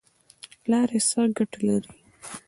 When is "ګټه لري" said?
1.37-1.91